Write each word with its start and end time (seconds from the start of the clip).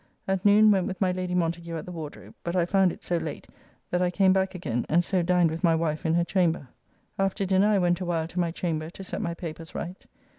At 0.27 0.43
noon 0.43 0.71
went 0.71 0.87
with 0.87 0.99
my 0.99 1.11
Lady 1.11 1.35
Montagu 1.35 1.77
at 1.77 1.85
the 1.85 1.91
Wardrobe, 1.91 2.33
but 2.43 2.55
I 2.55 2.65
found 2.65 2.91
it 2.91 3.03
so 3.03 3.17
late 3.17 3.45
that 3.91 4.01
I 4.01 4.09
came 4.09 4.33
back 4.33 4.55
again, 4.55 4.83
and 4.89 5.03
so 5.03 5.21
dined 5.21 5.51
with 5.51 5.63
my 5.63 5.75
wife 5.75 6.07
in 6.07 6.15
her 6.15 6.23
chamber. 6.25 6.69
After 7.19 7.45
dinner 7.45 7.67
I 7.67 7.77
went 7.77 8.01
awhile 8.01 8.27
to 8.29 8.39
my 8.39 8.49
chamber 8.49 8.89
to 8.89 9.03
set 9.03 9.21
my 9.21 9.35
papers 9.35 9.75
right. 9.75 10.03